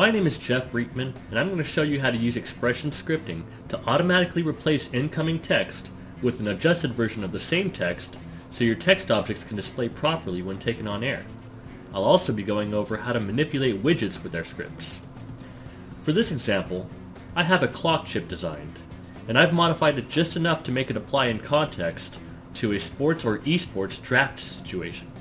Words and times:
My 0.00 0.10
name 0.10 0.26
is 0.26 0.38
Jeff 0.38 0.72
Breitman, 0.72 1.12
and 1.28 1.38
I'm 1.38 1.48
going 1.48 1.58
to 1.58 1.64
show 1.64 1.82
you 1.82 2.00
how 2.00 2.10
to 2.10 2.16
use 2.16 2.34
XPression 2.34 2.90
scripting 2.90 3.42
to 3.68 3.78
automatically 3.86 4.40
replace 4.40 4.90
incoming 4.94 5.40
text 5.40 5.90
with 6.22 6.40
an 6.40 6.48
adjusted 6.48 6.94
version 6.94 7.22
of 7.22 7.32
the 7.32 7.38
same 7.38 7.70
text 7.70 8.16
so 8.50 8.64
your 8.64 8.76
text 8.76 9.10
objects 9.10 9.44
can 9.44 9.56
display 9.56 9.90
properly 9.90 10.40
when 10.40 10.58
taken 10.58 10.88
on 10.88 11.04
air. 11.04 11.26
I'll 11.92 12.04
also 12.04 12.32
be 12.32 12.42
going 12.42 12.72
over 12.72 12.96
how 12.96 13.12
to 13.12 13.20
manipulate 13.20 13.82
widgets 13.82 14.22
with 14.22 14.34
our 14.34 14.42
scripts. 14.42 15.00
For 16.02 16.12
this 16.12 16.32
example, 16.32 16.88
I 17.36 17.42
have 17.42 17.62
a 17.62 17.68
clock 17.68 18.06
chip 18.06 18.26
designed, 18.26 18.80
and 19.28 19.38
I've 19.38 19.52
modified 19.52 19.98
it 19.98 20.08
just 20.08 20.34
enough 20.34 20.62
to 20.62 20.72
make 20.72 20.88
it 20.88 20.96
apply 20.96 21.26
in 21.26 21.40
context 21.40 22.16
to 22.54 22.72
a 22.72 22.80
sports 22.80 23.26
or 23.26 23.40
esports 23.40 24.02
draft 24.02 24.40
situation. 24.40 25.12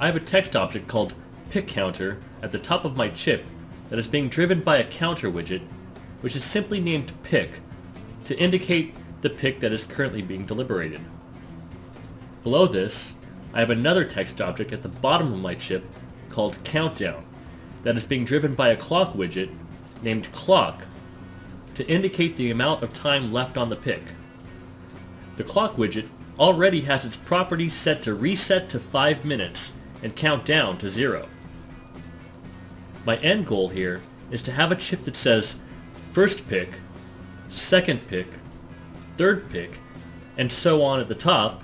I 0.00 0.06
have 0.06 0.16
a 0.16 0.20
text 0.20 0.56
object 0.56 0.88
called 0.88 1.12
pickCounter 1.50 2.18
at 2.42 2.52
the 2.52 2.58
top 2.58 2.84
of 2.84 2.96
my 2.96 3.08
chip 3.08 3.44
that 3.88 3.98
is 3.98 4.08
being 4.08 4.28
driven 4.28 4.60
by 4.60 4.78
a 4.78 4.84
counter 4.84 5.30
widget, 5.30 5.62
which 6.20 6.36
is 6.36 6.44
simply 6.44 6.80
named 6.80 7.12
pick 7.22 7.60
to 8.24 8.38
indicate 8.38 8.94
the 9.20 9.30
pick 9.30 9.60
that 9.60 9.72
is 9.72 9.84
currently 9.84 10.22
being 10.22 10.46
deliberated. 10.46 11.00
Below 12.42 12.66
this, 12.66 13.14
I 13.52 13.60
have 13.60 13.70
another 13.70 14.04
text 14.04 14.40
object 14.40 14.72
at 14.72 14.82
the 14.82 14.88
bottom 14.88 15.32
of 15.32 15.40
my 15.40 15.54
chip 15.54 15.84
called 16.28 16.62
countdown 16.64 17.24
that 17.82 17.96
is 17.96 18.04
being 18.04 18.24
driven 18.24 18.54
by 18.54 18.68
a 18.68 18.76
clock 18.76 19.14
widget 19.14 19.50
named 20.02 20.30
clock 20.32 20.82
to 21.74 21.86
indicate 21.88 22.36
the 22.36 22.50
amount 22.50 22.82
of 22.82 22.92
time 22.92 23.32
left 23.32 23.56
on 23.56 23.68
the 23.68 23.76
pick. 23.76 24.02
The 25.36 25.44
clock 25.44 25.76
widget 25.76 26.08
already 26.38 26.82
has 26.82 27.04
its 27.04 27.16
properties 27.16 27.74
set 27.74 28.02
to 28.02 28.14
reset 28.14 28.68
to 28.70 28.80
5 28.80 29.24
minutes 29.24 29.72
and 30.02 30.16
count 30.16 30.44
down 30.44 30.78
to 30.78 30.88
0. 30.88 31.28
My 33.04 33.16
end 33.18 33.46
goal 33.46 33.68
here 33.68 34.02
is 34.30 34.42
to 34.42 34.52
have 34.52 34.70
a 34.70 34.76
chip 34.76 35.04
that 35.04 35.16
says 35.16 35.56
first 36.12 36.48
pick, 36.48 36.68
second 37.48 38.06
pick, 38.08 38.26
third 39.16 39.48
pick, 39.50 39.78
and 40.36 40.50
so 40.50 40.82
on 40.82 41.00
at 41.00 41.08
the 41.08 41.14
top, 41.14 41.62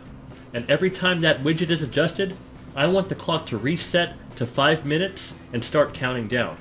and 0.53 0.69
every 0.70 0.91
time 0.91 1.20
that 1.20 1.42
widget 1.42 1.70
is 1.70 1.83
adjusted, 1.83 2.37
I 2.75 2.87
want 2.87 3.09
the 3.09 3.14
clock 3.14 3.47
to 3.47 3.59
reset 3.59 4.14
to 4.37 4.47
5 4.47 4.84
minutes 4.84 5.34
and 5.53 5.64
start 5.64 5.95
counting 5.95 6.29
down. 6.29 6.57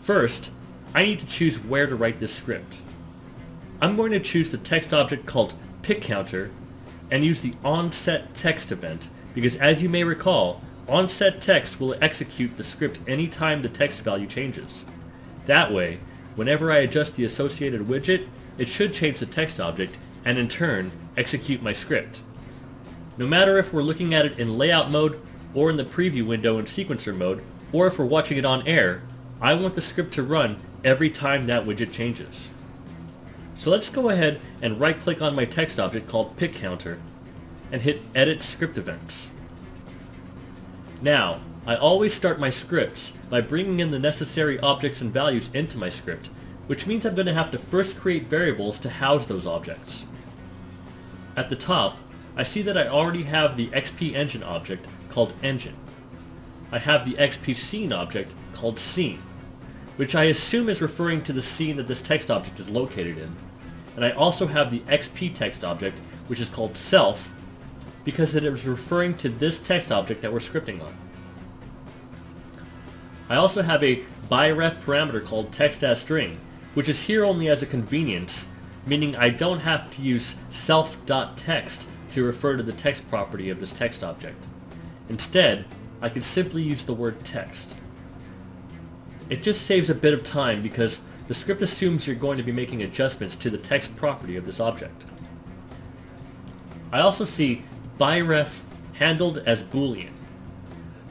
First, 0.00 0.50
I 0.94 1.04
need 1.04 1.20
to 1.20 1.26
choose 1.26 1.58
where 1.58 1.86
to 1.86 1.96
write 1.96 2.18
this 2.18 2.34
script. 2.34 2.78
I'm 3.80 3.96
going 3.96 4.12
to 4.12 4.20
choose 4.20 4.50
the 4.50 4.58
text 4.58 4.92
object 4.92 5.26
called 5.26 5.54
pick 5.82 6.02
counter 6.02 6.50
and 7.10 7.24
use 7.24 7.40
the 7.40 7.52
onSetText 7.64 8.72
event 8.72 9.08
because 9.34 9.56
as 9.56 9.82
you 9.82 9.88
may 9.88 10.04
recall, 10.04 10.60
onSetText 10.92 11.80
will 11.80 11.96
execute 12.02 12.58
the 12.58 12.62
script 12.62 13.00
anytime 13.06 13.62
the 13.62 13.68
text 13.70 14.02
value 14.02 14.26
changes. 14.26 14.84
That 15.46 15.72
way, 15.72 16.00
whenever 16.34 16.70
I 16.70 16.80
adjust 16.80 17.16
the 17.16 17.24
associated 17.24 17.86
widget, 17.86 18.28
it 18.58 18.68
should 18.68 18.92
change 18.92 19.18
the 19.18 19.24
text 19.24 19.58
object 19.58 19.96
and 20.22 20.36
in 20.36 20.48
turn 20.48 20.92
execute 21.16 21.62
my 21.62 21.72
script. 21.72 22.20
No 23.16 23.26
matter 23.26 23.56
if 23.56 23.72
we're 23.72 23.80
looking 23.80 24.12
at 24.12 24.26
it 24.26 24.38
in 24.38 24.58
layout 24.58 24.90
mode 24.90 25.18
or 25.54 25.70
in 25.70 25.78
the 25.78 25.84
preview 25.84 26.26
window 26.26 26.58
in 26.58 26.66
sequencer 26.66 27.16
mode, 27.16 27.42
or 27.72 27.86
if 27.86 27.98
we're 27.98 28.04
watching 28.04 28.36
it 28.36 28.44
on 28.44 28.66
air, 28.68 29.00
I 29.40 29.54
want 29.54 29.74
the 29.74 29.80
script 29.80 30.12
to 30.14 30.22
run 30.22 30.56
every 30.84 31.08
time 31.08 31.46
that 31.46 31.64
widget 31.64 31.92
changes. 31.92 32.50
So 33.56 33.70
let's 33.70 33.88
go 33.88 34.10
ahead 34.10 34.42
and 34.60 34.78
right 34.78 35.00
click 35.00 35.22
on 35.22 35.34
my 35.34 35.46
text 35.46 35.80
object 35.80 36.06
called 36.06 36.36
pickCounter 36.36 36.98
and 37.70 37.80
hit 37.80 38.02
Edit 38.14 38.42
Script 38.42 38.76
Events. 38.76 39.30
Now, 41.02 41.40
I 41.66 41.74
always 41.74 42.14
start 42.14 42.38
my 42.38 42.50
scripts 42.50 43.12
by 43.28 43.40
bringing 43.40 43.80
in 43.80 43.90
the 43.90 43.98
necessary 43.98 44.60
objects 44.60 45.00
and 45.00 45.12
values 45.12 45.50
into 45.52 45.76
my 45.76 45.88
script, 45.88 46.30
which 46.68 46.86
means 46.86 47.04
I'm 47.04 47.16
going 47.16 47.26
to 47.26 47.34
have 47.34 47.50
to 47.50 47.58
first 47.58 47.98
create 47.98 48.28
variables 48.28 48.78
to 48.78 48.88
house 48.88 49.26
those 49.26 49.44
objects. 49.44 50.06
At 51.36 51.48
the 51.48 51.56
top, 51.56 51.98
I 52.36 52.44
see 52.44 52.62
that 52.62 52.78
I 52.78 52.86
already 52.86 53.24
have 53.24 53.56
the 53.56 53.66
XP 53.68 54.14
Engine 54.14 54.44
object 54.44 54.86
called 55.08 55.34
Engine. 55.42 55.74
I 56.70 56.78
have 56.78 57.04
the 57.04 57.14
XP 57.14 57.56
Scene 57.56 57.92
object 57.92 58.32
called 58.52 58.78
Scene, 58.78 59.20
which 59.96 60.14
I 60.14 60.24
assume 60.24 60.68
is 60.68 60.80
referring 60.80 61.22
to 61.24 61.32
the 61.32 61.42
scene 61.42 61.76
that 61.78 61.88
this 61.88 62.00
text 62.00 62.30
object 62.30 62.60
is 62.60 62.70
located 62.70 63.18
in. 63.18 63.34
And 63.96 64.04
I 64.04 64.12
also 64.12 64.46
have 64.46 64.70
the 64.70 64.80
XP 64.80 65.34
text 65.34 65.64
object, 65.64 65.98
which 66.28 66.40
is 66.40 66.48
called 66.48 66.76
Self, 66.76 67.32
because 68.04 68.34
it 68.34 68.44
is 68.44 68.66
referring 68.66 69.16
to 69.18 69.28
this 69.28 69.58
text 69.60 69.92
object 69.92 70.22
that 70.22 70.32
we're 70.32 70.38
scripting 70.38 70.80
on. 70.82 70.96
I 73.28 73.36
also 73.36 73.62
have 73.62 73.82
a 73.82 74.02
byref 74.30 74.82
parameter 74.82 75.24
called 75.24 75.52
text 75.52 75.82
as 75.84 76.00
string, 76.00 76.38
which 76.74 76.88
is 76.88 77.02
here 77.02 77.24
only 77.24 77.48
as 77.48 77.62
a 77.62 77.66
convenience, 77.66 78.48
meaning 78.86 79.16
I 79.16 79.30
don't 79.30 79.60
have 79.60 79.90
to 79.96 80.02
use 80.02 80.36
self.text 80.50 81.86
to 82.10 82.24
refer 82.24 82.56
to 82.56 82.62
the 82.62 82.72
text 82.72 83.08
property 83.08 83.48
of 83.50 83.60
this 83.60 83.72
text 83.72 84.02
object. 84.02 84.44
Instead, 85.08 85.64
I 86.00 86.08
could 86.08 86.24
simply 86.24 86.62
use 86.62 86.84
the 86.84 86.94
word 86.94 87.24
text. 87.24 87.74
It 89.30 89.42
just 89.42 89.62
saves 89.62 89.88
a 89.88 89.94
bit 89.94 90.12
of 90.12 90.24
time 90.24 90.62
because 90.62 91.00
the 91.28 91.34
script 91.34 91.62
assumes 91.62 92.06
you're 92.06 92.16
going 92.16 92.36
to 92.36 92.44
be 92.44 92.52
making 92.52 92.82
adjustments 92.82 93.36
to 93.36 93.48
the 93.48 93.56
text 93.56 93.96
property 93.96 94.36
of 94.36 94.44
this 94.44 94.60
object. 94.60 95.04
I 96.92 97.00
also 97.00 97.24
see 97.24 97.62
byref 98.02 98.62
handled 98.94 99.38
as 99.46 99.62
boolean. 99.62 100.10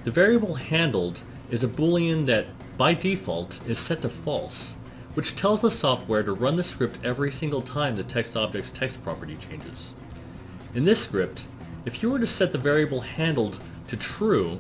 The 0.04 0.12
variable 0.12 0.56
handled 0.56 1.22
is 1.50 1.64
a 1.64 1.70
boolean 1.70 2.26
that, 2.26 2.48
by 2.76 2.94
default, 2.94 3.62
is 3.66 3.80
set 3.80 4.02
to 4.02 4.10
false, 4.10 4.76
which 5.14 5.38
tells 5.38 5.62
the 5.62 5.72
software 5.72 6.22
to 6.22 6.34
run 6.34 6.58
the 6.58 6.66
script 6.66 7.00
every 7.02 7.32
single 7.32 7.62
time 7.62 7.96
the 7.96 8.04
text 8.04 8.36
object's 8.36 8.74
text 8.74 9.02
property 9.06 9.38
changes. 9.38 9.94
In 10.76 10.84
this 10.84 11.02
script, 11.02 11.48
if 11.86 12.04
you 12.04 12.10
were 12.10 12.20
to 12.20 12.28
set 12.28 12.52
the 12.52 12.58
variable 12.58 13.00
handled 13.00 13.62
to 13.88 13.96
true, 13.96 14.60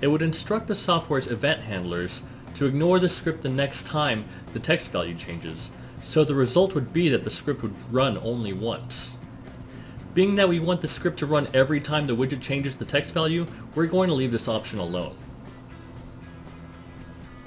it 0.00 0.08
would 0.08 0.20
instruct 0.20 0.66
the 0.66 0.74
software's 0.74 1.28
event 1.28 1.60
handlers 1.60 2.22
to 2.54 2.66
ignore 2.66 2.98
the 2.98 3.08
script 3.08 3.42
the 3.42 3.48
next 3.48 3.86
time 3.86 4.24
the 4.52 4.58
text 4.58 4.90
value 4.90 5.14
changes, 5.14 5.70
so 6.02 6.24
the 6.24 6.34
result 6.34 6.74
would 6.74 6.92
be 6.92 7.08
that 7.08 7.22
the 7.22 7.30
script 7.30 7.62
would 7.62 7.76
run 7.92 8.18
only 8.18 8.52
once. 8.52 9.17
Being 10.18 10.34
that 10.34 10.48
we 10.48 10.58
want 10.58 10.80
the 10.80 10.88
script 10.88 11.20
to 11.20 11.26
run 11.26 11.46
every 11.54 11.78
time 11.78 12.08
the 12.08 12.16
widget 12.16 12.42
changes 12.42 12.74
the 12.74 12.84
text 12.84 13.14
value, 13.14 13.46
we're 13.76 13.86
going 13.86 14.08
to 14.08 14.16
leave 14.16 14.32
this 14.32 14.48
option 14.48 14.80
alone. 14.80 15.14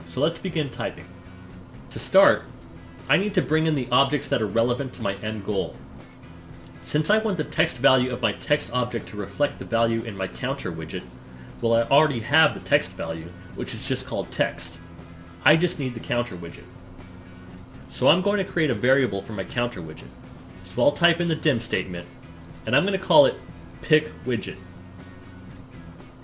So 0.08 0.22
let's 0.22 0.40
begin 0.40 0.70
typing. 0.70 1.04
To 1.90 2.00
start, 2.00 2.44
I 3.09 3.18
need 3.18 3.34
to 3.34 3.42
bring 3.42 3.68
in 3.68 3.76
the 3.76 3.90
objects 3.92 4.30
that 4.30 4.42
are 4.42 4.48
relevant 4.48 4.94
to 4.94 5.02
my 5.02 5.16
end 5.16 5.46
goal. 5.46 5.76
Since 6.86 7.09
I 7.09 7.18
want 7.18 7.36
the 7.36 7.44
text 7.44 7.78
value 7.78 8.09
of 8.09 8.22
my 8.22 8.32
text 8.32 8.72
object 8.72 9.09
to 9.09 9.18
reflect 9.18 9.59
the 9.59 9.66
value 9.66 10.02
in 10.03 10.16
my 10.16 10.30
counter 10.30 10.72
widget, 10.72 11.03
well 11.59 11.74
I 11.74 11.82
already 11.82 12.22
have 12.22 12.53
the 12.53 12.62
text 12.62 12.94
value, 12.94 13.34
which 13.56 13.76
is 13.76 13.86
just 13.86 14.08
called 14.08 14.32
text. 14.32 14.80
I 15.44 15.58
just 15.58 15.78
need 15.78 15.94
the 15.94 16.00
counter 16.00 16.38
widget. 16.38 16.64
So 17.90 18.08
I'm 18.08 18.22
going 18.22 18.38
to 18.38 18.50
create 18.50 18.72
a 18.72 18.76
variable 18.76 19.22
for 19.22 19.34
my 19.34 19.44
counter 19.44 19.82
widget. 19.82 20.08
So 20.64 20.82
I'll 20.82 20.94
type 20.94 21.20
in 21.20 21.28
the 21.28 21.36
dim 21.36 21.59
statement, 21.59 22.08
and 22.66 22.76
I'm 22.76 22.86
going 22.86 22.98
to 22.98 23.06
call 23.06 23.26
it 23.26 23.36
pick 23.82 24.12
widget. 24.26 24.58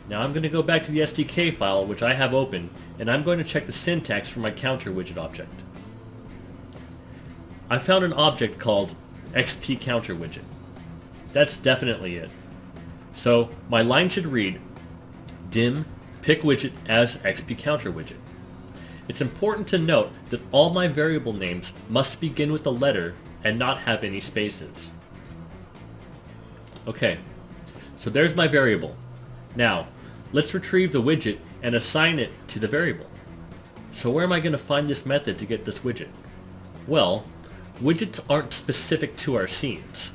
Now 0.09 0.21
I'm 0.21 0.31
going 0.31 0.43
to 0.43 0.49
go 0.49 0.63
back 0.63 0.83
to 0.83 0.91
the 0.91 0.99
SDK 0.99 1.53
file, 1.53 1.85
which 1.85 2.01
I 2.01 2.13
have 2.13 2.33
open, 2.33 2.69
and 2.99 3.11
I'm 3.11 3.23
going 3.23 3.37
to 3.39 3.43
check 3.43 3.65
the 3.65 3.71
syntax 3.71 4.29
for 4.29 4.39
my 4.39 4.51
counter 4.51 4.91
widget 4.91 5.17
object. 5.17 5.63
I 7.69 7.77
found 7.77 8.05
an 8.05 8.13
object 8.13 8.59
called 8.59 8.95
XP 9.33 9.81
counter 9.81 10.15
widget. 10.15 10.43
That's 11.33 11.57
definitely 11.57 12.15
it. 12.15 12.29
So 13.11 13.49
my 13.69 13.81
line 13.81 14.09
should 14.09 14.27
read 14.27 14.61
dim 15.49 15.85
pick 16.21 16.41
widget 16.41 16.71
as 16.87 17.17
XP 17.17 17.57
counter 17.57 17.91
widget. 17.91 18.17
It's 19.07 19.21
important 19.21 19.67
to 19.69 19.77
note 19.77 20.11
that 20.29 20.41
all 20.51 20.69
my 20.69 20.87
variable 20.87 21.33
names 21.33 21.73
must 21.89 22.21
begin 22.21 22.51
with 22.51 22.65
a 22.65 22.71
letter 22.71 23.15
and 23.43 23.57
not 23.57 23.79
have 23.79 24.03
any 24.03 24.19
spaces. 24.19 24.91
Okay, 26.87 27.17
so 27.97 28.09
there's 28.09 28.33
my 28.33 28.47
variable. 28.47 28.95
Now, 29.55 29.87
let's 30.31 30.53
retrieve 30.53 30.93
the 30.93 31.01
widget 31.01 31.39
and 31.61 31.75
assign 31.75 32.17
it 32.17 32.31
to 32.47 32.59
the 32.59 32.67
variable. 32.67 33.07
So 33.91 34.09
where 34.09 34.23
am 34.23 34.31
I 34.31 34.39
going 34.39 34.53
to 34.53 34.57
find 34.57 34.87
this 34.87 35.05
method 35.05 35.37
to 35.39 35.45
get 35.45 35.65
this 35.65 35.79
widget? 35.79 36.09
Well, 36.87 37.25
widgets 37.81 38.23
aren't 38.29 38.53
specific 38.53 39.17
to 39.17 39.35
our 39.35 39.47
scenes. 39.47 40.11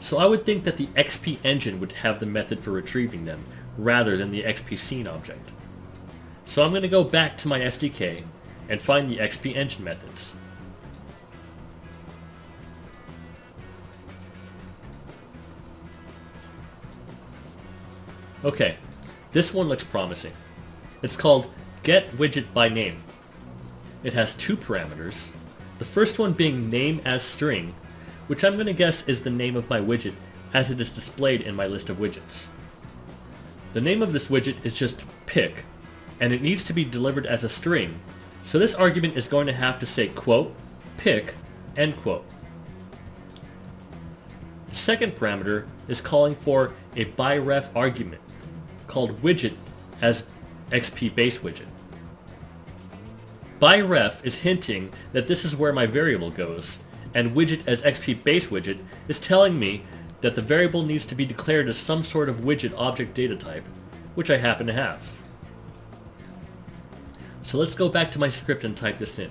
So 0.00 0.18
I 0.18 0.26
would 0.26 0.44
think 0.44 0.64
that 0.64 0.76
the 0.76 0.88
XP 0.88 1.38
engine 1.42 1.80
would 1.80 1.92
have 1.92 2.20
the 2.20 2.26
method 2.26 2.60
for 2.60 2.70
retrieving 2.70 3.24
them, 3.24 3.44
rather 3.78 4.16
than 4.16 4.30
the 4.30 4.42
XP 4.42 4.76
scene 4.76 5.08
object. 5.08 5.52
So 6.44 6.62
I'm 6.62 6.70
going 6.70 6.82
to 6.82 6.88
go 6.88 7.04
back 7.04 7.38
to 7.38 7.48
my 7.48 7.60
SDK 7.60 8.24
and 8.68 8.82
find 8.82 9.08
the 9.08 9.18
XP 9.18 9.54
engine 9.54 9.84
methods. 9.84 10.34
Okay, 18.44 18.76
this 19.32 19.52
one 19.52 19.68
looks 19.68 19.84
promising. 19.84 20.32
It's 21.02 21.16
called 21.16 21.50
get 21.82 22.10
widget 22.12 22.52
by 22.54 22.68
name. 22.68 23.02
It 24.02 24.14
has 24.14 24.34
two 24.34 24.56
parameters, 24.56 25.28
the 25.78 25.84
first 25.84 26.18
one 26.18 26.32
being 26.32 26.70
name 26.70 27.00
as 27.04 27.22
string, 27.22 27.74
which 28.26 28.44
I'm 28.44 28.54
going 28.54 28.66
to 28.66 28.72
guess 28.72 29.06
is 29.06 29.22
the 29.22 29.30
name 29.30 29.56
of 29.56 29.68
my 29.68 29.80
widget 29.80 30.14
as 30.54 30.70
it 30.70 30.80
is 30.80 30.90
displayed 30.90 31.42
in 31.42 31.54
my 31.54 31.66
list 31.66 31.90
of 31.90 31.98
widgets. 31.98 32.46
The 33.72 33.80
name 33.80 34.02
of 34.02 34.12
this 34.12 34.28
widget 34.28 34.56
is 34.64 34.74
just 34.74 35.04
pick, 35.26 35.64
and 36.18 36.32
it 36.32 36.42
needs 36.42 36.64
to 36.64 36.72
be 36.72 36.84
delivered 36.84 37.26
as 37.26 37.44
a 37.44 37.48
string, 37.48 38.00
so 38.44 38.58
this 38.58 38.74
argument 38.74 39.16
is 39.16 39.28
going 39.28 39.46
to 39.46 39.52
have 39.52 39.78
to 39.80 39.86
say 39.86 40.08
quote, 40.08 40.54
pick, 40.96 41.34
end 41.76 42.00
quote. 42.00 42.24
The 44.70 44.76
second 44.76 45.16
parameter 45.16 45.66
is 45.88 46.00
calling 46.00 46.34
for 46.34 46.72
a 46.96 47.04
byref 47.04 47.68
argument, 47.74 48.22
called 48.90 49.22
widget 49.22 49.54
as 50.02 50.24
XP 50.72 51.14
base 51.14 51.38
widget. 51.38 51.68
Byref 53.60 54.24
is 54.24 54.36
hinting 54.36 54.92
that 55.12 55.28
this 55.28 55.44
is 55.44 55.54
where 55.54 55.72
my 55.72 55.86
variable 55.86 56.30
goes, 56.30 56.78
and 57.14 57.36
widget 57.36 57.66
as 57.68 57.82
XP 57.82 58.24
base 58.24 58.48
widget 58.48 58.78
is 59.06 59.20
telling 59.20 59.58
me 59.58 59.84
that 60.22 60.34
the 60.34 60.42
variable 60.42 60.82
needs 60.82 61.04
to 61.04 61.14
be 61.14 61.24
declared 61.24 61.68
as 61.68 61.78
some 61.78 62.02
sort 62.02 62.28
of 62.28 62.40
widget 62.40 62.74
object 62.76 63.14
data 63.14 63.36
type, 63.36 63.64
which 64.16 64.30
I 64.30 64.38
happen 64.38 64.66
to 64.66 64.72
have. 64.72 65.16
So 67.42 67.58
let's 67.58 67.74
go 67.76 67.88
back 67.88 68.10
to 68.12 68.18
my 68.18 68.28
script 68.28 68.64
and 68.64 68.76
type 68.76 68.98
this 68.98 69.18
in. 69.18 69.30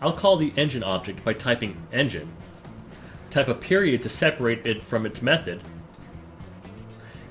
I'll 0.00 0.12
call 0.12 0.36
the 0.36 0.52
engine 0.56 0.84
object 0.84 1.24
by 1.24 1.34
typing 1.34 1.82
engine, 1.92 2.32
type 3.30 3.48
a 3.48 3.54
period 3.54 4.02
to 4.02 4.08
separate 4.08 4.64
it 4.64 4.84
from 4.84 5.04
its 5.04 5.20
method, 5.20 5.62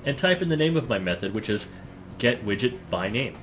and 0.04 0.18
type 0.18 0.42
in 0.42 0.48
the 0.48 0.56
name 0.56 0.76
of 0.76 0.88
my 0.88 0.98
method, 0.98 1.34
which 1.34 1.48
is 1.48 1.68
getWidgetByName. 2.18 3.34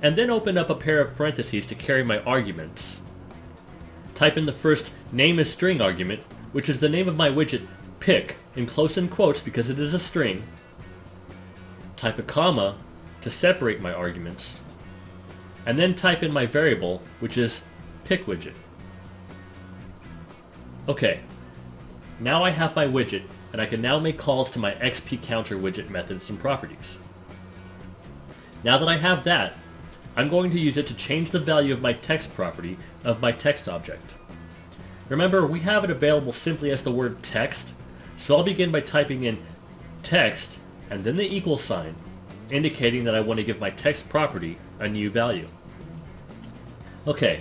And 0.00 0.16
then 0.16 0.30
open 0.30 0.56
up 0.56 0.70
a 0.70 0.74
pair 0.74 1.00
of 1.00 1.14
parentheses 1.14 1.66
to 1.66 1.74
carry 1.74 2.04
my 2.04 2.20
arguments. 2.20 2.98
Type 4.14 4.36
in 4.36 4.46
the 4.46 4.52
first 4.52 4.92
name 5.12 5.38
as 5.38 5.50
string 5.50 5.80
argument, 5.80 6.20
which 6.52 6.68
is 6.68 6.80
the 6.80 6.88
name 6.88 7.08
of 7.08 7.16
my 7.16 7.28
widget 7.28 7.66
pick 8.00 8.36
in 8.56 8.66
close 8.66 8.96
in 8.96 9.08
quotes 9.08 9.42
because 9.42 9.68
it 9.68 9.78
is 9.78 9.94
a 9.94 9.98
string. 9.98 10.44
Type 11.96 12.18
a 12.18 12.22
comma 12.22 12.76
to 13.20 13.30
separate 13.30 13.80
my 13.80 13.92
arguments. 13.92 14.60
And 15.66 15.78
then 15.78 15.94
type 15.94 16.22
in 16.22 16.32
my 16.32 16.46
variable, 16.46 17.02
which 17.20 17.36
is 17.36 17.62
pickWidget. 18.04 18.54
Okay, 20.88 21.20
now 22.20 22.42
I 22.42 22.50
have 22.50 22.74
my 22.74 22.86
widget, 22.86 23.24
and 23.58 23.66
I 23.66 23.70
can 23.70 23.82
now 23.82 23.98
make 23.98 24.18
calls 24.18 24.52
to 24.52 24.60
my 24.60 24.74
XP 24.74 25.20
counter 25.20 25.56
widget 25.56 25.90
methods 25.90 26.30
and 26.30 26.38
properties. 26.38 27.00
Now 28.62 28.78
that 28.78 28.88
I 28.88 28.98
have 28.98 29.24
that, 29.24 29.54
I'm 30.14 30.28
going 30.28 30.52
to 30.52 30.60
use 30.60 30.76
it 30.76 30.86
to 30.86 30.94
change 30.94 31.32
the 31.32 31.40
value 31.40 31.74
of 31.74 31.80
my 31.80 31.92
text 31.92 32.32
property 32.36 32.78
of 33.02 33.20
my 33.20 33.32
text 33.32 33.68
object. 33.68 34.14
Remember, 35.08 35.44
we 35.44 35.58
have 35.60 35.82
it 35.82 35.90
available 35.90 36.32
simply 36.32 36.70
as 36.70 36.84
the 36.84 36.92
word 36.92 37.20
text, 37.20 37.72
so 38.16 38.36
I'll 38.36 38.44
begin 38.44 38.70
by 38.70 38.80
typing 38.80 39.24
in 39.24 39.44
text 40.04 40.60
and 40.88 41.02
then 41.02 41.16
the 41.16 41.36
equal 41.36 41.58
sign, 41.58 41.96
indicating 42.50 43.02
that 43.04 43.16
I 43.16 43.20
want 43.20 43.40
to 43.40 43.44
give 43.44 43.58
my 43.58 43.70
text 43.70 44.08
property 44.08 44.56
a 44.78 44.88
new 44.88 45.10
value. 45.10 45.48
Okay, 47.08 47.40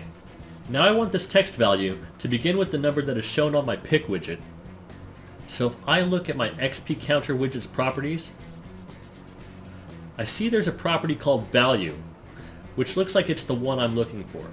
now 0.68 0.84
I 0.84 0.94
want 0.94 1.12
this 1.12 1.28
text 1.28 1.58
value 1.58 2.00
to 2.18 2.28
begin 2.28 2.58
with 2.58 2.72
the 2.72 2.80
number 2.80 3.04
that 3.04 3.18
is 3.18 3.26
shown 3.26 3.54
on 3.54 3.68
my 3.68 3.76
pick 3.76 4.08
widget. 4.08 4.40
So 5.48 5.68
if 5.68 5.76
I 5.88 6.02
look 6.02 6.30
at 6.30 6.38
my 6.38 6.50
XP 6.50 7.00
counter 7.00 7.36
widget's 7.36 7.68
properties, 7.68 8.32
I 10.18 10.24
see 10.24 10.50
there's 10.50 10.68
a 10.68 10.74
property 10.74 11.16
called 11.16 11.52
value, 11.52 11.96
which 12.76 12.98
looks 12.98 13.16
like 13.16 13.30
it's 13.30 13.44
the 13.44 13.54
one 13.54 13.80
I'm 13.80 13.96
looking 13.96 14.24
for. 14.26 14.46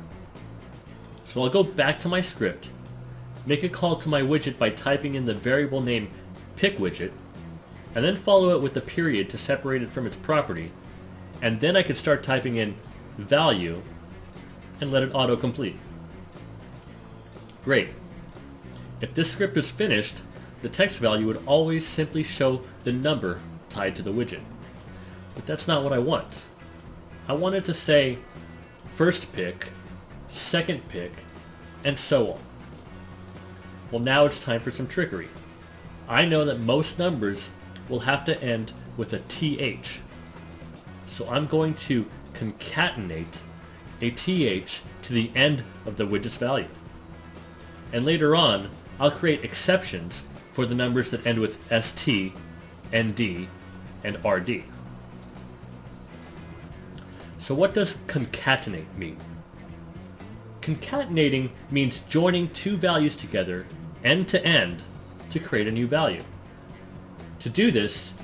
So 1.25 1.43
I'll 1.43 1.51
go 1.51 1.63
back 1.63 2.01
to 2.01 2.09
my 2.09 2.21
script 2.21 2.69
make 3.47 3.63
a 3.63 3.69
call 3.69 3.97
to 3.97 4.09
my 4.09 4.23
widget 4.23 4.59
by 4.59 4.71
typing 4.71 5.15
in 5.15 5.27
the 5.27 5.35
variable 5.35 5.81
name 5.81 6.09
pickWidget, 6.57 7.13
and 7.95 8.05
then 8.05 8.17
follow 8.17 8.55
it 8.55 8.63
with 8.63 8.77
a 8.77 8.81
period 8.81 9.29
to 9.31 9.39
separate 9.39 9.83
it 9.83 9.91
from 9.91 10.07
its 10.07 10.17
property, 10.17 10.71
and 11.43 11.61
then 11.61 11.77
I 11.77 11.83
could 11.83 11.97
start 11.97 12.23
typing 12.23 12.57
in 12.57 12.75
value 13.19 13.83
and 14.81 14.91
let 14.91 15.03
it 15.03 15.13
autocomplete. 15.13 15.77
Great. 17.65 17.91
If 19.01 19.15
this 19.15 19.31
script 19.31 19.57
is 19.57 19.71
finished, 19.71 20.23
the 20.65 20.71
text 20.71 20.99
value 20.99 21.27
would 21.27 21.43
always 21.45 21.87
simply 21.87 22.23
show 22.23 22.63
the 22.85 22.93
number 22.93 23.39
tied 23.69 23.95
to 23.95 24.01
the 24.01 24.11
widget. 24.11 24.41
But 25.35 25.45
that's 25.45 25.69
not 25.69 25.85
what 25.85 25.93
I 25.93 25.99
want. 25.99 26.47
I 27.29 27.35
want 27.35 27.55
it 27.55 27.67
to 27.67 27.75
say 27.75 28.17
first 28.95 29.31
pick, 29.35 29.69
second 30.31 30.89
pick, 30.89 31.13
and 31.85 31.99
so 31.99 32.33
on. 32.33 32.39
Well, 33.91 34.01
now 34.01 34.25
it's 34.25 34.41
time 34.41 34.63
for 34.63 34.71
some 34.71 34.87
trickery. 34.87 35.29
I 36.09 36.25
know 36.25 36.47
that 36.47 36.61
most 36.61 36.99
numbers 36.99 37.51
will 37.91 38.01
have 38.01 38.25
to 38.25 38.43
end 38.43 38.73
with 38.97 39.13
a 39.13 39.19
TH. 39.19 40.01
So 41.09 41.29
I'm 41.29 41.47
going 41.47 41.75
to 41.75 42.07
concatenate 42.33 43.39
a 44.01 44.13
TH 44.13 44.81
to 45.03 45.13
the 45.13 45.31
end 45.35 45.63
of 45.85 45.99
the 45.99 46.07
widget's 46.07 46.39
value. 46.39 46.69
And 47.93 48.07
later 48.07 48.35
on, 48.35 48.71
I'll 48.99 49.11
create 49.11 49.45
exceptions 49.45 50.25
for 50.55 50.65
the 50.65 50.75
numbers 50.75 51.11
that 51.11 51.27
end 51.27 51.41
with 51.41 51.59
ST, 51.69 52.33
ND, 52.97 53.49
and 54.05 54.25
RD. 54.25 54.63
So 57.39 57.57
what 57.57 57.75
does 57.75 57.97
concatenate 58.07 58.87
mean? 58.97 59.19
Concatenating 60.61 61.51
means 61.73 62.01
joining 62.03 62.49
two 62.51 62.77
values 62.77 63.17
together 63.17 63.67
end 64.05 64.29
to 64.29 64.43
end 64.47 64.81
to 65.31 65.41
create 65.41 65.67
a 65.67 65.73
new 65.73 65.89
value. 65.89 66.23
To 67.41 67.49
do 67.49 67.73
this, 67.73 68.15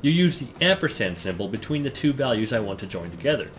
you 0.00 0.12
use 0.12 0.38
the 0.38 0.64
ampersand 0.64 1.18
symbol 1.18 1.48
between 1.48 1.82
the 1.82 1.90
two 1.90 2.12
values 2.12 2.52
I 2.52 2.60
want 2.60 2.78
to 2.78 2.86
join 2.86 3.10
together. 3.10 3.50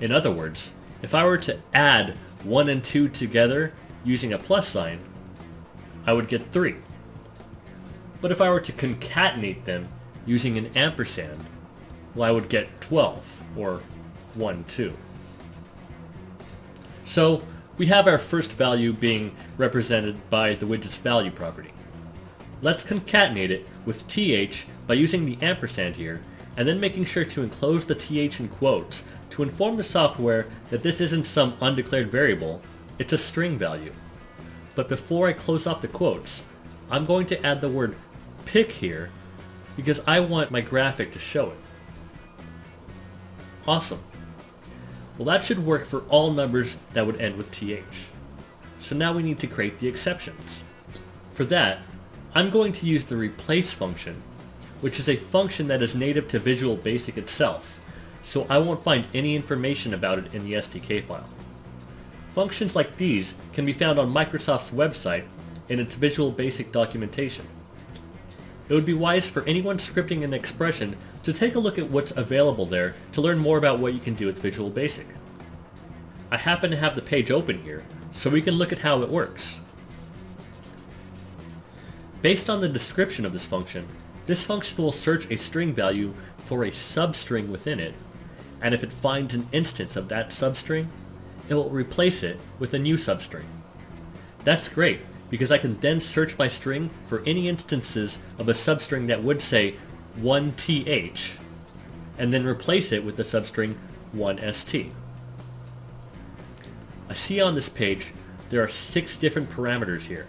In 0.00 0.10
other 0.10 0.32
words, 0.32 0.74
if 1.02 1.14
I 1.14 1.24
were 1.24 1.38
to 1.38 1.60
add 1.72 2.16
1 2.42 2.68
and 2.68 2.82
2 2.82 3.08
together 3.10 3.72
using 4.04 4.32
a 4.32 4.38
plus 4.38 4.66
sign, 4.66 4.98
I 6.06 6.12
would 6.12 6.28
get 6.28 6.52
3. 6.52 6.76
But 8.20 8.32
if 8.32 8.40
I 8.40 8.50
were 8.50 8.60
to 8.60 8.72
concatenate 8.72 9.64
them 9.64 9.88
using 10.26 10.56
an 10.58 10.70
ampersand, 10.74 11.44
well, 12.14 12.28
I 12.28 12.32
would 12.32 12.48
get 12.48 12.80
12, 12.80 13.42
or 13.56 13.80
1, 14.34 14.64
2. 14.64 14.92
So 17.04 17.42
we 17.76 17.86
have 17.86 18.06
our 18.06 18.18
first 18.18 18.52
value 18.52 18.92
being 18.92 19.34
represented 19.56 20.30
by 20.30 20.54
the 20.54 20.66
widget's 20.66 20.96
value 20.96 21.30
property. 21.30 21.70
Let's 22.62 22.84
concatenate 22.84 23.50
it 23.50 23.66
with 23.84 24.06
th 24.08 24.66
by 24.86 24.94
using 24.94 25.24
the 25.24 25.38
ampersand 25.42 25.96
here, 25.96 26.22
and 26.56 26.68
then 26.68 26.80
making 26.80 27.04
sure 27.04 27.24
to 27.24 27.42
enclose 27.42 27.84
the 27.84 27.94
th 27.94 28.40
in 28.40 28.48
quotes 28.48 29.04
to 29.30 29.42
inform 29.42 29.76
the 29.76 29.82
software 29.82 30.46
that 30.70 30.82
this 30.82 31.00
isn't 31.00 31.26
some 31.26 31.56
undeclared 31.60 32.10
variable, 32.10 32.62
it's 32.98 33.12
a 33.12 33.18
string 33.18 33.58
value. 33.58 33.92
But 34.74 34.88
before 34.88 35.26
I 35.26 35.32
close 35.32 35.66
off 35.66 35.80
the 35.80 35.88
quotes, 35.88 36.42
I'm 36.90 37.04
going 37.04 37.26
to 37.26 37.46
add 37.46 37.60
the 37.60 37.68
word 37.68 37.96
pick 38.44 38.72
here 38.72 39.10
because 39.76 40.00
I 40.06 40.20
want 40.20 40.50
my 40.50 40.60
graphic 40.60 41.12
to 41.12 41.18
show 41.18 41.50
it. 41.50 41.56
Awesome. 43.66 44.00
Well, 45.16 45.26
that 45.26 45.44
should 45.44 45.64
work 45.64 45.84
for 45.84 46.00
all 46.08 46.32
numbers 46.32 46.76
that 46.92 47.06
would 47.06 47.20
end 47.20 47.36
with 47.36 47.50
th. 47.50 47.82
So 48.78 48.96
now 48.96 49.12
we 49.12 49.22
need 49.22 49.38
to 49.38 49.46
create 49.46 49.78
the 49.78 49.88
exceptions. 49.88 50.60
For 51.32 51.44
that, 51.46 51.78
I'm 52.34 52.50
going 52.50 52.72
to 52.72 52.86
use 52.86 53.04
the 53.04 53.16
replace 53.16 53.72
function, 53.72 54.22
which 54.80 54.98
is 54.98 55.08
a 55.08 55.16
function 55.16 55.68
that 55.68 55.82
is 55.82 55.94
native 55.94 56.28
to 56.28 56.38
Visual 56.38 56.76
Basic 56.76 57.16
itself, 57.16 57.80
so 58.22 58.46
I 58.50 58.58
won't 58.58 58.82
find 58.82 59.06
any 59.14 59.36
information 59.36 59.94
about 59.94 60.18
it 60.18 60.34
in 60.34 60.44
the 60.44 60.54
SDK 60.54 61.04
file. 61.04 61.28
Functions 62.34 62.74
like 62.74 62.96
these 62.96 63.36
can 63.52 63.64
be 63.64 63.72
found 63.72 63.96
on 63.96 64.12
Microsoft's 64.12 64.72
website 64.72 65.24
in 65.68 65.78
its 65.78 65.94
Visual 65.94 66.32
Basic 66.32 66.72
documentation. 66.72 67.46
It 68.68 68.74
would 68.74 68.84
be 68.84 68.92
wise 68.92 69.30
for 69.30 69.44
anyone 69.44 69.78
scripting 69.78 70.24
an 70.24 70.32
XPression 70.32 70.96
to 71.22 71.32
take 71.32 71.54
a 71.54 71.60
look 71.60 71.78
at 71.78 71.90
what's 71.90 72.16
available 72.16 72.66
there 72.66 72.96
to 73.12 73.20
learn 73.20 73.38
more 73.38 73.56
about 73.56 73.78
what 73.78 73.94
you 73.94 74.00
can 74.00 74.14
do 74.14 74.26
with 74.26 74.42
Visual 74.42 74.68
Basic. 74.68 75.06
I 76.28 76.38
happen 76.38 76.72
to 76.72 76.76
have 76.76 76.96
the 76.96 77.02
page 77.02 77.30
open 77.30 77.62
here, 77.62 77.84
so 78.10 78.30
we 78.30 78.42
can 78.42 78.54
look 78.54 78.72
at 78.72 78.80
how 78.80 79.02
it 79.02 79.10
works. 79.10 79.60
Based 82.20 82.50
on 82.50 82.60
the 82.60 82.68
description 82.68 83.24
of 83.24 83.32
this 83.32 83.46
function, 83.46 83.86
this 84.24 84.42
function 84.42 84.82
will 84.82 84.90
search 84.90 85.30
a 85.30 85.36
string 85.36 85.72
value 85.72 86.14
for 86.38 86.64
a 86.64 86.70
substring 86.70 87.48
within 87.48 87.78
it, 87.78 87.94
and 88.60 88.74
if 88.74 88.82
it 88.82 88.92
finds 88.92 89.34
an 89.34 89.46
instance 89.52 89.94
of 89.94 90.08
that 90.08 90.30
substring, 90.30 90.88
it 91.48 91.54
will 91.54 91.70
replace 91.70 92.22
it 92.22 92.38
with 92.58 92.74
a 92.74 92.78
new 92.78 92.96
substring. 92.96 93.44
That's 94.44 94.68
great, 94.68 95.00
because 95.30 95.50
I 95.50 95.58
can 95.58 95.78
then 95.80 96.00
search 96.00 96.38
my 96.38 96.48
string 96.48 96.90
for 97.06 97.22
any 97.26 97.48
instances 97.48 98.18
of 98.38 98.48
a 98.48 98.52
substring 98.52 99.08
that 99.08 99.22
would 99.22 99.42
say 99.42 99.76
1th, 100.20 101.36
and 102.18 102.32
then 102.32 102.46
replace 102.46 102.92
it 102.92 103.04
with 103.04 103.16
the 103.16 103.22
substring 103.22 103.74
1st. 104.14 104.90
I 107.08 107.14
see 107.14 107.40
on 107.40 107.54
this 107.54 107.68
page 107.68 108.12
there 108.50 108.62
are 108.62 108.68
six 108.68 109.16
different 109.16 109.50
parameters 109.50 110.02
here, 110.02 110.26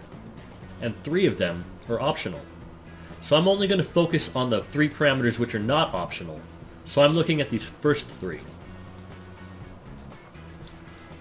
and 0.80 1.00
three 1.02 1.26
of 1.26 1.38
them 1.38 1.64
are 1.88 2.00
optional. 2.00 2.40
So 3.22 3.36
I'm 3.36 3.48
only 3.48 3.66
going 3.66 3.78
to 3.78 3.84
focus 3.84 4.34
on 4.34 4.50
the 4.50 4.62
three 4.62 4.88
parameters 4.88 5.38
which 5.38 5.54
are 5.54 5.60
not 5.60 5.94
optional, 5.94 6.40
so 6.84 7.02
I'm 7.02 7.14
looking 7.14 7.40
at 7.40 7.50
these 7.50 7.66
first 7.66 8.08
three. 8.08 8.40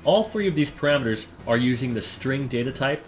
All 0.06 0.24
three 0.24 0.48
of 0.48 0.56
these 0.56 0.70
parameters 0.70 1.26
are 1.48 1.58
using 1.58 1.96
the 1.96 2.02
string 2.02 2.48
data 2.48 2.72
type, 2.72 3.04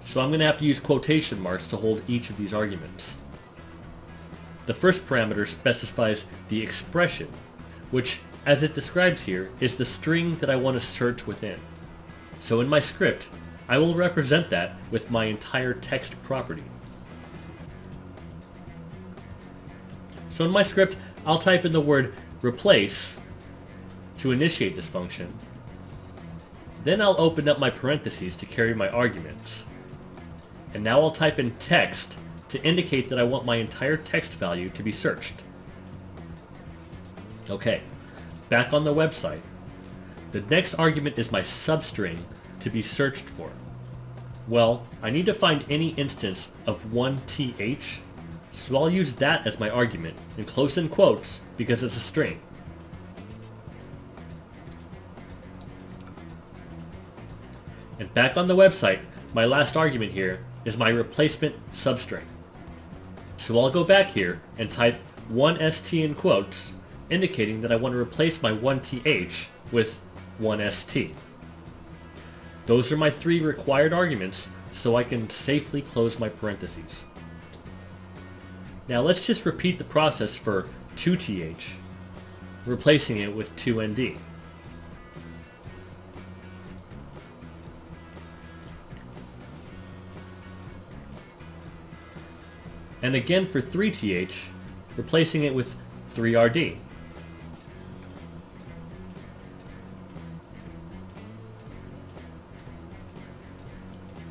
so 0.00 0.22
I'm 0.22 0.30
going 0.30 0.40
to 0.40 0.46
have 0.46 0.58
to 0.58 0.64
use 0.64 0.80
quotation 0.80 1.38
marks 1.38 1.68
to 1.68 1.76
hold 1.76 2.02
each 2.08 2.30
of 2.30 2.38
these 2.38 2.54
arguments. 2.54 3.18
The 4.64 4.72
first 4.72 5.06
parameter 5.06 5.46
specifies 5.46 6.26
the 6.48 6.62
expression, 6.62 7.28
which, 7.90 8.20
as 8.46 8.62
it 8.62 8.74
describes 8.74 9.24
here, 9.24 9.50
is 9.60 9.76
the 9.76 9.84
string 9.84 10.36
that 10.36 10.48
I 10.48 10.56
want 10.56 10.74
to 10.74 10.80
search 10.80 11.26
within. 11.26 11.60
So 12.40 12.60
in 12.60 12.68
my 12.68 12.80
script, 12.80 13.28
I 13.68 13.76
will 13.76 13.94
represent 13.94 14.48
that 14.48 14.76
with 14.90 15.10
my 15.10 15.26
entire 15.26 15.74
text 15.74 16.20
property. 16.22 16.64
So 20.30 20.46
in 20.46 20.50
my 20.50 20.62
script, 20.62 20.96
I'll 21.26 21.38
type 21.38 21.66
in 21.66 21.72
the 21.72 21.80
word 21.80 22.14
replace 22.40 23.18
to 24.18 24.32
initiate 24.32 24.74
this 24.74 24.88
function, 24.88 25.32
then 26.88 27.02
I'll 27.02 27.20
open 27.20 27.48
up 27.48 27.58
my 27.58 27.70
parentheses 27.70 28.34
to 28.36 28.46
carry 28.46 28.74
my 28.74 28.88
arguments. 28.88 29.64
And 30.72 30.82
now 30.82 31.00
I'll 31.00 31.10
type 31.10 31.38
in 31.38 31.50
text 31.56 32.16
to 32.48 32.62
indicate 32.64 33.08
that 33.10 33.18
I 33.18 33.24
want 33.24 33.44
my 33.44 33.56
entire 33.56 33.96
text 33.96 34.34
value 34.34 34.70
to 34.70 34.82
be 34.82 34.92
searched. 34.92 35.34
Okay, 37.50 37.82
back 38.48 38.72
on 38.72 38.84
the 38.84 38.94
website. 38.94 39.40
The 40.32 40.40
next 40.42 40.74
argument 40.74 41.18
is 41.18 41.32
my 41.32 41.40
substring 41.40 42.18
to 42.60 42.70
be 42.70 42.82
searched 42.82 43.28
for. 43.28 43.50
Well, 44.46 44.86
I 45.02 45.10
need 45.10 45.26
to 45.26 45.34
find 45.34 45.64
any 45.68 45.88
instance 45.90 46.50
of 46.66 46.82
1th, 46.86 47.98
so 48.52 48.76
I'll 48.76 48.90
use 48.90 49.14
that 49.16 49.46
as 49.46 49.60
my 49.60 49.68
argument, 49.68 50.16
in 50.38 50.44
close-in 50.46 50.88
quotes, 50.88 51.42
because 51.56 51.82
it's 51.82 51.96
a 51.96 52.00
string. 52.00 52.40
And 57.98 58.12
back 58.14 58.36
on 58.36 58.46
the 58.46 58.56
website, 58.56 59.00
my 59.34 59.44
last 59.44 59.76
argument 59.76 60.12
here 60.12 60.44
is 60.64 60.76
my 60.76 60.90
replacement 60.90 61.54
substring. 61.72 62.24
So 63.36 63.58
I'll 63.58 63.70
go 63.70 63.84
back 63.84 64.10
here 64.10 64.40
and 64.58 64.70
type 64.70 65.00
1st 65.32 66.02
in 66.02 66.14
quotes, 66.14 66.72
indicating 67.10 67.60
that 67.60 67.72
I 67.72 67.76
want 67.76 67.94
to 67.94 67.98
replace 67.98 68.42
my 68.42 68.52
1th 68.52 69.02
with 69.72 70.00
1st. 70.40 71.14
Those 72.66 72.92
are 72.92 72.96
my 72.96 73.10
three 73.10 73.40
required 73.40 73.92
arguments 73.92 74.48
so 74.72 74.96
I 74.96 75.04
can 75.04 75.30
safely 75.30 75.80
close 75.82 76.18
my 76.18 76.28
parentheses. 76.28 77.02
Now 78.88 79.00
let's 79.00 79.26
just 79.26 79.46
repeat 79.46 79.78
the 79.78 79.84
process 79.84 80.36
for 80.36 80.68
2th, 80.96 81.72
replacing 82.66 83.18
it 83.18 83.34
with 83.34 83.54
2nd. 83.56 84.16
And 93.02 93.14
again 93.14 93.46
for 93.46 93.60
3th, 93.60 94.44
replacing 94.96 95.44
it 95.44 95.54
with 95.54 95.74
3rd. 96.14 96.76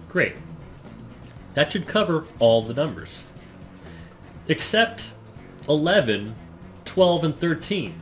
Great. 0.10 0.34
That 1.54 1.72
should 1.72 1.88
cover 1.88 2.26
all 2.40 2.62
the 2.62 2.74
numbers. 2.74 3.24
Except 4.48 5.14
11, 5.68 6.34
12, 6.86 7.24
and 7.24 7.40
13. 7.40 8.02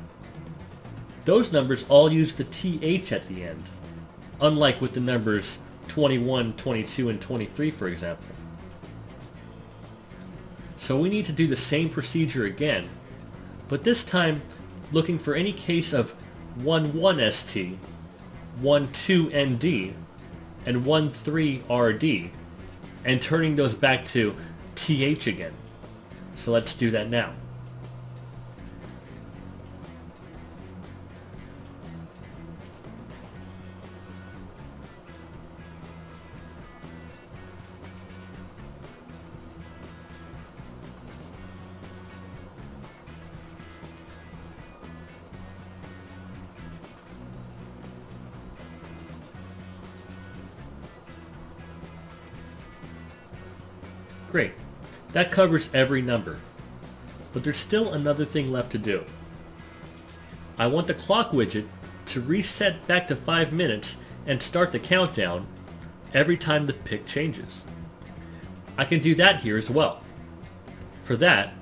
Those 1.25 1.51
numbers 1.51 1.84
all 1.89 2.13
use 2.13 2.36
the 2.36 2.43
th 2.43 3.12
at 3.12 3.27
the 3.27 3.43
end, 3.43 3.63
unlike 4.39 4.79
with 4.79 4.93
the 4.93 5.00
numbers 5.00 5.60
21, 5.88 6.53
22, 6.53 7.10
and 7.10 7.19
23, 7.19 7.72
for 7.72 7.88
example. 7.88 8.25
So 10.85 10.95
we 10.95 11.09
need 11.09 11.25
to 11.25 11.31
do 11.31 11.47
the 11.47 11.55
same 11.55 11.89
procedure 11.89 12.45
again, 12.45 12.87
but 13.69 13.83
this 13.83 14.03
time 14.03 14.43
looking 14.91 15.17
for 15.17 15.33
any 15.33 15.51
case 15.51 15.93
of 15.93 16.13
11ST, 16.59 17.75
12ND, 18.61 19.93
and 20.67 20.85
13RD, 20.85 22.29
and 23.03 23.19
turning 23.19 23.55
those 23.55 23.73
back 23.73 24.05
to 24.05 24.35
TH 24.75 25.25
again. 25.25 25.53
So 26.35 26.51
let's 26.51 26.75
do 26.75 26.91
that 26.91 27.09
now. 27.09 27.33
That 55.15 55.31
covers 55.31 55.69
every 55.74 56.01
number. 56.01 56.39
But 57.31 57.45
there's 57.45 57.57
still 57.57 57.93
another 57.93 58.25
thing 58.25 58.51
left 58.51 58.74
to 58.74 58.77
do. 58.77 59.05
I 60.57 60.67
want 60.67 60.88
the 60.88 60.93
clock 60.93 61.31
widget 61.31 61.67
to 62.07 62.19
reset 62.19 62.86
back 62.86 63.07
to 63.07 63.15
5 63.15 63.53
minutes 63.53 63.95
and 64.25 64.43
start 64.43 64.74
the 64.74 64.79
countdown 64.79 65.48
every 66.13 66.36
time 66.36 66.67
the 66.67 66.74
pick 66.74 67.07
changes. 67.07 67.63
I 68.77 68.84
can 68.84 69.00
do 69.00 69.15
that 69.15 69.39
here 69.39 69.57
as 69.57 69.69
well. 69.69 70.01
For 71.03 71.15
that, 71.15 71.53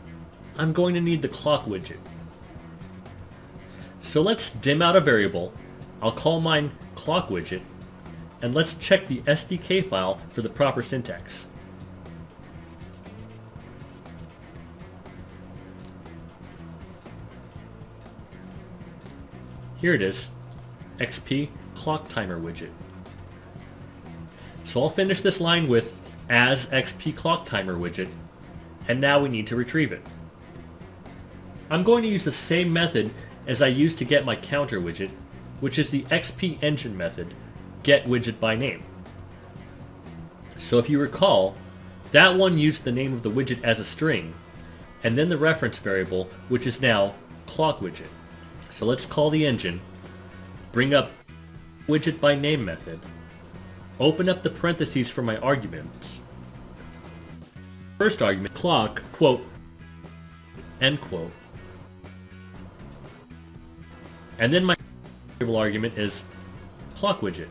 I'm 0.57 0.73
going 0.73 0.95
to 0.95 1.01
need 1.01 1.21
the 1.21 1.27
clock 1.27 1.65
widget. 1.65 1.99
So 4.01 4.23
let's 4.23 4.49
dim 4.49 4.81
out 4.81 4.95
a 4.95 4.99
variable. 4.99 5.53
I'll 6.01 6.11
call 6.11 6.41
mine 6.41 6.71
clock 6.95 7.29
widget, 7.29 7.61
and 8.41 8.55
let's 8.55 8.73
check 8.73 9.07
the 9.07 9.21
SDK 9.21 9.87
file 9.87 10.19
for 10.31 10.41
the 10.41 10.49
proper 10.49 10.81
syntax. 10.81 11.45
Here 19.83 19.93
it 19.93 20.01
is, 20.01 20.29
XP 20.99 21.49
clock 21.75 22.07
timer 22.07 22.39
widget. 22.39 22.71
So 24.63 24.81
I'll 24.81 24.89
finish 24.89 25.19
this 25.19 25.41
line 25.41 25.67
with 25.67 25.93
as 26.29 26.67
XP 26.67 27.17
clock 27.17 27.45
timer 27.45 27.75
widget, 27.75 28.07
and 28.87 29.01
now 29.01 29.19
we 29.19 29.27
need 29.27 29.45
to 29.47 29.57
retrieve 29.57 29.91
it. 29.91 30.01
I'm 31.69 31.83
going 31.83 32.01
to 32.03 32.07
use 32.07 32.23
the 32.23 32.31
same 32.31 32.71
method 32.71 33.11
as 33.45 33.61
I 33.61 33.67
used 33.67 33.97
to 33.97 34.05
get 34.05 34.23
my 34.23 34.37
counter 34.37 34.79
widget, 34.79 35.09
which 35.59 35.77
is 35.77 35.89
the 35.89 36.03
XP 36.03 36.63
engine 36.63 36.95
method, 36.95 37.33
get 37.83 38.05
widget 38.05 38.39
by 38.39 38.55
name. 38.55 38.83
So 40.55 40.77
if 40.77 40.89
you 40.89 40.97
recall, 40.97 41.55
that 42.13 42.37
one 42.37 42.57
used 42.57 42.85
the 42.85 42.93
name 42.93 43.11
of 43.11 43.21
the 43.21 43.31
widget 43.31 43.61
as 43.63 43.81
a 43.81 43.85
string, 43.85 44.33
and 45.03 45.17
then 45.17 45.27
the 45.27 45.37
reference 45.37 45.77
variable, 45.77 46.29
which 46.47 46.65
is 46.65 46.79
now 46.79 47.15
clock 47.47 47.81
widget. 47.81 48.07
So 48.73 48.87
let's 48.87 49.05
call 49.05 49.29
the 49.29 49.45
engine, 49.45 49.79
bring 50.71 50.95
up 50.95 51.11
widget 51.87 52.19
by 52.19 52.33
name 52.33 52.65
method, 52.65 52.99
open 53.99 54.27
up 54.27 54.41
the 54.41 54.49
parentheses 54.49 55.11
for 55.11 55.21
my 55.21 55.37
arguments. 55.37 56.19
First 57.99 58.23
argument, 58.23 58.55
clock, 58.55 59.03
quote, 59.11 59.45
end 60.81 60.99
quote. 61.01 61.31
And 64.39 64.51
then 64.51 64.65
my 64.65 64.75
variable 65.37 65.57
argument 65.57 65.95
is 65.95 66.23
clock 66.95 67.21
widget. 67.21 67.49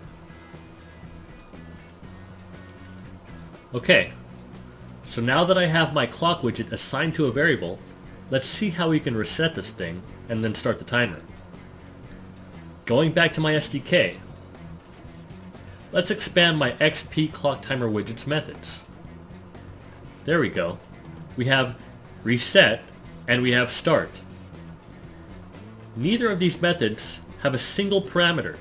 Okay, 3.72 4.12
so 5.04 5.22
now 5.22 5.44
that 5.44 5.56
I 5.56 5.66
have 5.66 5.94
my 5.94 6.04
clock 6.04 6.42
widget 6.42 6.72
assigned 6.72 7.14
to 7.14 7.26
a 7.26 7.32
variable, 7.32 7.78
let's 8.28 8.48
see 8.48 8.70
how 8.70 8.88
we 8.88 8.98
can 8.98 9.16
reset 9.16 9.54
this 9.54 9.70
thing 9.70 10.02
and 10.32 10.42
then 10.42 10.54
start 10.54 10.78
the 10.78 10.84
timer. 10.84 11.20
Going 12.86 13.12
back 13.12 13.34
to 13.34 13.40
my 13.42 13.52
SDK, 13.52 14.16
let's 15.92 16.10
expand 16.10 16.58
my 16.58 16.72
XP 16.72 17.34
clock 17.34 17.60
timer 17.60 17.86
widget's 17.86 18.26
methods. 18.26 18.82
There 20.24 20.40
we 20.40 20.48
go. 20.48 20.78
We 21.36 21.44
have 21.44 21.76
reset 22.24 22.82
and 23.28 23.42
we 23.42 23.52
have 23.52 23.70
start. 23.70 24.22
neither 25.96 26.30
of 26.30 26.38
these 26.38 26.62
methods 26.62 27.20
have 27.42 27.54
a 27.54 27.58
single 27.58 28.00
parameter, 28.00 28.56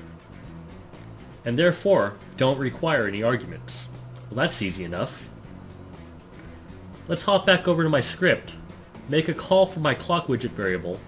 and 1.46 1.58
therefore 1.58 2.16
don't 2.36 2.58
require 2.58 3.06
any 3.06 3.22
arguments. 3.22 3.86
Well, 4.28 4.36
that's 4.36 4.60
easy 4.60 4.84
enough. 4.84 5.26
Let's 7.08 7.22
hop 7.22 7.46
back 7.46 7.66
over 7.66 7.82
to 7.82 7.88
my 7.88 8.02
script, 8.02 8.56
make 9.08 9.28
a 9.28 9.34
call 9.34 9.64
for 9.64 9.80
my 9.80 9.94
clock 9.94 10.26
widget 10.26 10.50
variable, 10.50 11.00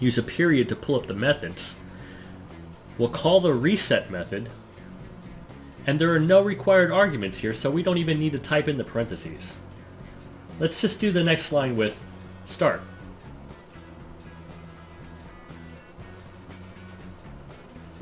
use 0.00 0.18
a 0.18 0.22
period 0.22 0.68
to 0.68 0.76
pull 0.76 0.94
up 0.96 1.06
the 1.06 1.14
methods. 1.14 1.76
We'll 2.96 3.08
call 3.08 3.40
the 3.40 3.52
reset 3.52 4.10
method, 4.10 4.48
and 5.86 5.98
there 5.98 6.12
are 6.14 6.20
no 6.20 6.42
required 6.42 6.90
arguments 6.90 7.38
here, 7.38 7.54
so 7.54 7.70
we 7.70 7.82
don't 7.82 7.98
even 7.98 8.18
need 8.18 8.32
to 8.32 8.38
type 8.38 8.68
in 8.68 8.78
the 8.78 8.84
parentheses. 8.84 9.56
Let's 10.60 10.80
just 10.80 10.98
do 10.98 11.12
the 11.12 11.22
next 11.22 11.52
line 11.52 11.76
with 11.76 12.04
start. 12.46 12.82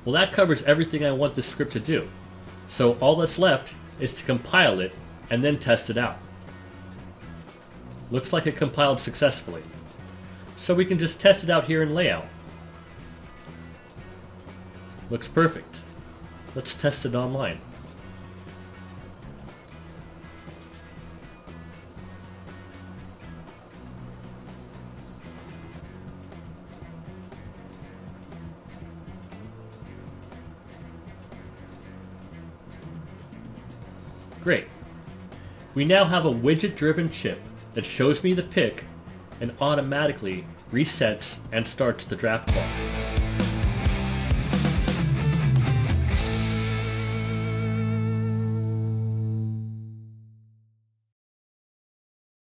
Well, 0.05 0.15
that 0.15 0.33
covers 0.33 0.63
everything 0.63 1.05
I 1.05 1.13
want 1.13 1.35
this 1.35 1.47
script 1.47 1.73
to 1.73 1.81
do. 1.81 2.09
So 2.69 2.95
all 2.95 3.17
that's 3.17 3.39
left 3.39 3.75
is 3.99 4.15
to 4.15 4.25
compile 4.25 4.81
it 4.81 4.95
and 5.31 5.43
then 5.43 5.59
test 5.59 5.91
it 5.91 5.99
out. 5.99 6.19
Looks 8.11 8.33
like 8.33 8.47
it 8.47 8.57
compiled 8.57 9.01
successfully. 9.01 9.63
So 10.57 10.75
we 10.75 10.85
can 10.85 10.99
just 10.99 11.21
test 11.21 11.45
it 11.45 11.51
out 11.51 11.67
here 11.67 11.83
in 11.83 11.95
layout. 11.95 12.27
Looks 15.11 15.29
perfect. 15.29 15.81
Let's 16.57 16.75
test 16.75 17.07
it 17.07 17.15
online. 17.15 17.61
Great. 34.43 34.67
We 35.75 35.85
now 35.85 36.05
have 36.05 36.25
a 36.25 36.31
widget-driven 36.31 37.11
chip 37.11 37.41
that 37.75 37.85
shows 37.85 38.25
me 38.25 38.33
the 38.33 38.43
pick 38.43 38.85
and 39.41 39.53
automatically 39.61 40.45
resets 40.73 41.39
and 41.53 41.67
starts 41.67 42.05
the 42.05 42.17
draft 42.17 42.49
clock. 42.49 43.06